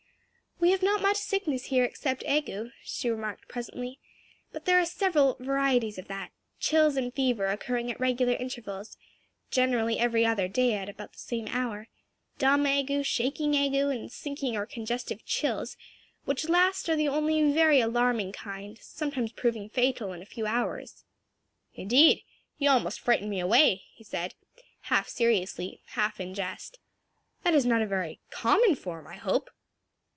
[0.59, 3.97] "We have not much sickness here except ague," she remarked presently,
[4.51, 8.95] "but there are several varieties of that chills and fever occurring at regular intervals
[9.49, 11.87] generally every other day at about the same hour;
[12.37, 15.77] dumb ague, shaking ague, and sinking or congestive chills;
[16.25, 21.05] which last are the only very alarming kind, sometimes proving fatal in a few hours."
[21.73, 22.21] "Indeed!
[22.59, 24.35] you almost frighten me away," he said
[24.81, 26.77] half seriously, half in jest.
[27.41, 29.49] "That is not a very common form, I hope?"